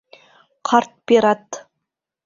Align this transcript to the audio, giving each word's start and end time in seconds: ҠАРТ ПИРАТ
ҠАРТ 0.69 0.91
ПИРАТ 1.13 1.49